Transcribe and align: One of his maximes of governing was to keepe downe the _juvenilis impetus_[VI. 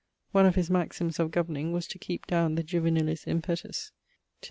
One 0.31 0.47
of 0.47 0.55
his 0.55 0.71
maximes 0.71 1.19
of 1.19 1.29
governing 1.29 1.73
was 1.73 1.85
to 1.89 1.99
keepe 1.99 2.25
downe 2.25 2.55
the 2.55 2.63
_juvenilis 2.63 3.27
impetus_[VI. 3.39 3.91